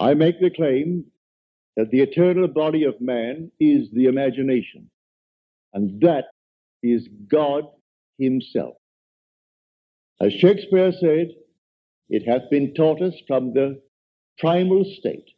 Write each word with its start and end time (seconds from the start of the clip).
I 0.00 0.14
make 0.14 0.40
the 0.40 0.50
claim 0.50 1.04
that 1.76 1.90
the 1.90 2.00
eternal 2.00 2.48
body 2.48 2.84
of 2.84 3.00
man 3.02 3.52
is 3.60 3.90
the 3.92 4.06
imagination, 4.06 4.90
and 5.74 6.00
that 6.00 6.24
is 6.82 7.06
God 7.28 7.64
Himself. 8.18 8.76
As 10.18 10.32
Shakespeare 10.32 10.92
said, 10.92 11.28
it 12.08 12.26
hath 12.26 12.48
been 12.50 12.72
taught 12.72 13.02
us 13.02 13.14
from 13.28 13.52
the 13.52 13.80
primal 14.38 14.84
state 14.84 15.30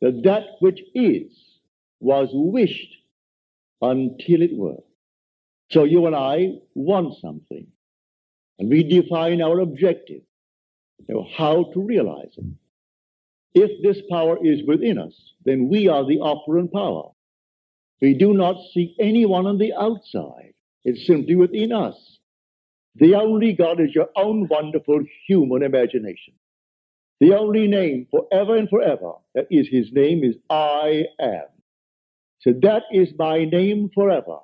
that 0.00 0.22
that 0.24 0.44
which 0.60 0.80
is 0.94 1.32
was 2.00 2.30
wished 2.32 2.94
until 3.82 4.42
it 4.42 4.56
were. 4.56 4.82
So 5.70 5.84
you 5.84 6.06
and 6.06 6.16
I 6.16 6.54
want 6.74 7.18
something, 7.20 7.66
and 8.58 8.70
we 8.70 8.84
define 8.84 9.42
our 9.42 9.60
objective, 9.60 10.22
you 11.06 11.14
know, 11.14 11.26
how 11.36 11.70
to 11.74 11.80
realize 11.82 12.32
it. 12.38 12.44
If 13.58 13.82
this 13.82 14.04
power 14.10 14.36
is 14.44 14.60
within 14.66 14.98
us, 14.98 15.14
then 15.46 15.70
we 15.70 15.88
are 15.88 16.04
the 16.04 16.18
operant 16.18 16.74
power. 16.74 17.04
We 18.02 18.12
do 18.12 18.34
not 18.34 18.56
seek 18.74 18.90
anyone 19.00 19.46
on 19.46 19.56
the 19.56 19.72
outside. 19.72 20.52
It's 20.84 21.06
simply 21.06 21.36
within 21.36 21.72
us. 21.72 21.96
The 22.96 23.14
only 23.14 23.54
God 23.54 23.80
is 23.80 23.94
your 23.94 24.10
own 24.14 24.46
wonderful 24.48 25.02
human 25.26 25.62
imagination. 25.62 26.34
The 27.18 27.32
only 27.32 27.66
name 27.66 28.08
forever 28.10 28.56
and 28.56 28.68
forever 28.68 29.12
that 29.34 29.46
is 29.50 29.68
his 29.70 29.90
name 29.90 30.22
is 30.22 30.36
I 30.50 31.04
am. 31.18 31.46
So 32.40 32.52
that 32.60 32.82
is 32.92 33.08
my 33.18 33.46
name 33.46 33.88
forever. 33.94 34.36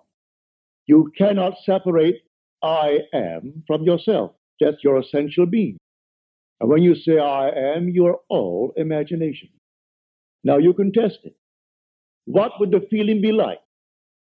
You 0.87 1.13
cannot 1.19 1.53
separate 1.67 2.23
I 2.63 3.01
am 3.13 3.63
from 3.67 3.83
yourself. 3.83 4.33
That's 4.59 4.83
your 4.83 5.01
essential 5.01 5.45
being. 5.45 5.77
And 6.63 6.71
when 6.71 6.85
you 6.85 6.95
say 6.95 7.19
I 7.19 7.49
am, 7.49 7.89
you 7.89 8.07
are 8.07 8.21
all 8.29 8.73
imagination. 8.77 9.49
Now 10.45 10.59
you 10.59 10.73
can 10.73 10.93
test 10.93 11.19
it. 11.25 11.35
What 12.27 12.53
would 12.61 12.71
the 12.71 12.87
feeling 12.89 13.21
be 13.21 13.33
like 13.33 13.59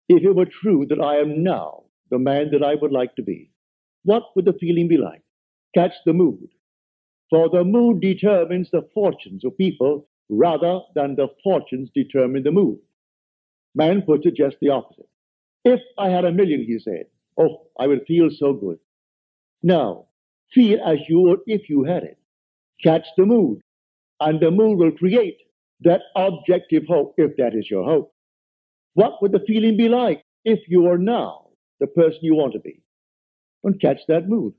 if 0.08 0.24
it 0.24 0.34
were 0.34 0.46
true 0.46 0.86
that 0.88 1.02
I 1.02 1.18
am 1.18 1.44
now 1.44 1.84
the 2.10 2.18
man 2.18 2.52
that 2.54 2.64
I 2.64 2.76
would 2.76 2.94
like 2.94 3.14
to 3.18 3.24
be? 3.24 3.52
What 4.04 4.24
would 4.36 4.46
the 4.46 4.54
feeling 4.54 4.88
be 4.88 4.96
like? 4.96 5.22
Catch 5.76 5.92
the 6.06 6.14
mood. 6.14 6.48
For 7.30 7.50
the 7.50 7.66
mood 7.66 8.00
determines 8.00 8.72
the 8.72 8.88
fortunes 8.94 9.44
of 9.44 9.58
people 9.58 10.08
rather 10.30 10.80
than 10.96 11.16
the 11.16 11.28
fortunes 11.44 11.90
determine 11.94 12.44
the 12.44 12.52
mood. 12.52 12.80
Man 13.76 14.02
puts 14.04 14.26
it 14.26 14.36
just 14.36 14.56
the 14.62 14.70
opposite. 14.70 15.10
If 15.66 15.82
I 15.98 16.08
had 16.08 16.24
a 16.24 16.32
million, 16.32 16.64
he 16.64 16.80
said, 16.80 17.08
oh, 17.38 17.68
I 17.78 17.88
would 17.88 18.06
feel 18.08 18.30
so 18.32 18.54
good. 18.54 18.80
Now, 19.62 20.06
feel 20.54 20.80
as 20.86 21.00
you 21.10 21.20
would 21.20 21.42
if 21.48 21.70
you 21.70 21.84
had 21.84 22.04
it. 22.04 22.19
Catch 22.84 23.06
the 23.18 23.26
mood, 23.26 23.62
and 24.20 24.40
the 24.40 24.52
mood 24.52 24.78
will 24.78 24.92
create 24.92 25.38
that 25.82 26.02
objective 26.16 26.84
hope, 26.88 27.14
if 27.18 27.36
that 27.38 27.56
is 27.56 27.70
your 27.70 27.84
hope. 27.84 28.14
What 28.94 29.22
would 29.22 29.32
the 29.32 29.44
feeling 29.48 29.78
be 29.78 29.90
like 29.90 30.24
if 30.46 30.60
you 30.68 30.88
are 30.88 30.98
now 30.98 31.48
the 31.80 31.88
person 31.88 32.20
you 32.22 32.36
want 32.36 32.54
to 32.54 32.60
be? 32.60 32.82
And 33.64 33.80
catch 33.80 34.00
that 34.08 34.30
mood 34.30 34.54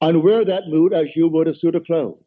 and 0.00 0.22
wear 0.22 0.44
that 0.44 0.68
mood 0.68 0.92
as 0.92 1.06
you 1.14 1.28
would 1.28 1.48
a 1.48 1.54
suit 1.54 1.74
of 1.74 1.84
clothes. 1.84 2.18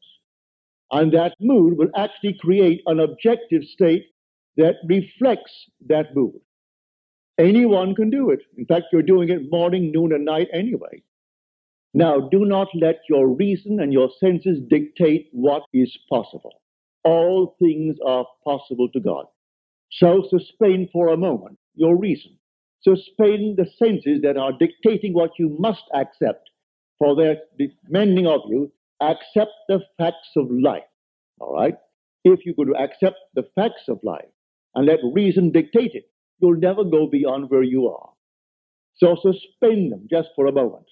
And 0.91 1.11
that 1.13 1.35
mood 1.39 1.77
will 1.77 1.89
actually 1.95 2.37
create 2.39 2.81
an 2.85 2.99
objective 2.99 3.63
state 3.63 4.05
that 4.55 4.75
reflects 4.87 5.51
that 5.87 6.15
mood. 6.15 6.39
Anyone 7.37 7.93
can 7.93 8.09
do 8.09 8.31
it. 8.31 8.39
In 8.57 8.65
fact, 8.65 8.85
you're 8.91 9.03
doing 9.03 9.29
it 9.29 9.51
morning, 9.51 9.91
noon, 9.91 10.13
and 10.13 10.25
night 10.25 10.47
anyway. 10.53 11.03
Now, 11.93 12.27
do 12.29 12.45
not 12.45 12.67
let 12.75 12.99
your 13.09 13.27
reason 13.27 13.79
and 13.79 13.93
your 13.93 14.09
senses 14.19 14.59
dictate 14.69 15.29
what 15.31 15.63
is 15.73 15.97
possible. 16.09 16.61
All 17.03 17.55
things 17.59 17.97
are 18.05 18.25
possible 18.43 18.89
to 18.89 18.99
God. 18.99 19.25
So 19.91 20.23
suspend 20.29 20.89
for 20.91 21.07
a 21.07 21.17
moment 21.17 21.57
your 21.75 21.97
reason. 21.97 22.37
Suspend 22.81 23.57
the 23.57 23.65
senses 23.77 24.21
that 24.21 24.37
are 24.37 24.51
dictating 24.51 25.13
what 25.13 25.31
you 25.39 25.55
must 25.59 25.83
accept 25.93 26.49
for 26.99 27.15
their 27.15 27.37
demanding 27.57 28.27
of 28.27 28.41
you, 28.47 28.71
accept 29.01 29.51
the 29.67 29.79
facts 29.97 30.31
of 30.35 30.49
life. 30.51 30.83
All 31.39 31.53
right? 31.53 31.75
If 32.23 32.45
you 32.45 32.53
could 32.53 32.75
accept 32.75 33.17
the 33.35 33.47
facts 33.55 33.83
of 33.87 33.99
life 34.03 34.29
and 34.75 34.85
let 34.85 34.99
reason 35.13 35.51
dictate 35.51 35.91
it, 35.93 36.09
you'll 36.39 36.57
never 36.57 36.83
go 36.83 37.07
beyond 37.07 37.49
where 37.49 37.63
you 37.63 37.87
are. 37.87 38.09
So 38.97 39.15
suspend 39.15 39.91
them 39.91 40.07
just 40.09 40.29
for 40.35 40.47
a 40.47 40.51
moment 40.51 40.85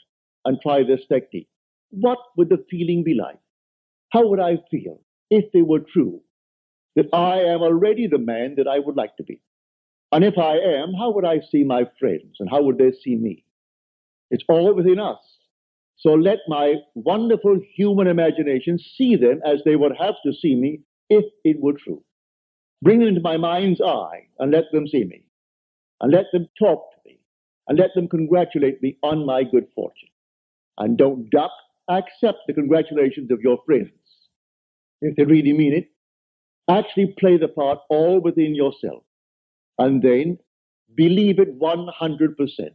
and 0.46 0.60
try 0.62 0.84
this 0.84 1.06
technique. 1.08 1.50
What 1.90 2.20
would 2.38 2.50
the 2.50 2.64
feeling 2.70 3.04
be 3.04 3.14
like? 3.14 3.40
How 4.12 4.28
would 4.28 4.40
I 4.40 4.58
feel 4.72 5.02
if 5.30 5.52
they 5.52 5.62
were 5.62 5.80
true 5.80 6.22
that 6.96 7.14
I 7.14 7.40
am 7.40 7.62
already 7.62 8.08
the 8.08 8.18
man 8.18 8.56
that 8.58 8.68
I 8.68 8.80
would 8.80 8.96
like 8.96 9.18
to 9.18 9.24
be? 9.24 9.42
And 10.12 10.24
if 10.24 10.38
I 10.38 10.58
am, 10.58 10.94
how 10.94 11.12
would 11.12 11.26
I 11.26 11.42
see 11.52 11.64
my 11.64 11.86
friends 12.00 12.38
and 12.40 12.50
how 12.50 12.62
would 12.64 12.78
they 12.78 12.92
see 12.92 13.16
me? 13.16 13.44
It's 14.32 14.44
all 14.48 14.74
within 14.74 15.00
us. 15.00 15.20
So 15.98 16.12
let 16.14 16.40
my 16.48 16.76
wonderful 16.94 17.60
human 17.76 18.08
imagination 18.08 18.78
see 18.80 19.16
them 19.16 19.42
as 19.46 19.62
they 19.66 19.76
would 19.76 19.96
have 19.98 20.16
to 20.26 20.34
see 20.34 20.56
me 20.56 20.82
if 21.10 21.26
it 21.44 21.60
were 21.60 21.74
true. 21.74 22.04
Bring 22.82 23.00
them 23.00 23.10
into 23.10 23.22
my 23.22 23.38
mind's 23.38 23.82
eye 23.82 24.28
and 24.40 24.52
let 24.52 24.66
them 24.72 24.88
see 24.88 25.06
me. 25.06 25.26
And 26.02 26.12
let 26.12 26.26
them 26.32 26.48
talk 26.60 26.92
to 26.92 27.10
me. 27.10 27.20
And 27.68 27.80
let 27.80 27.92
them 27.96 28.08
congratulate 28.08 28.82
me 28.84 28.98
on 29.02 29.26
my 29.26 29.44
good 29.44 29.68
fortune. 29.74 30.10
And 30.78 30.98
don't 30.98 31.30
duck, 31.30 31.52
accept 31.90 32.40
the 32.48 32.54
congratulations 32.54 33.32
of 33.32 33.42
your 33.42 33.60
friends. 33.66 33.92
If 35.02 35.16
they 35.16 35.24
really 35.24 35.54
mean 35.54 35.74
it, 35.74 35.88
actually 36.70 37.14
play 37.20 37.38
the 37.38 37.48
part 37.48 37.80
all 37.90 38.20
within 38.20 38.56
yourself. 38.56 39.04
And 39.78 40.02
then 40.02 40.40
believe 40.96 41.40
it 41.40 41.60
100%. 41.60 42.70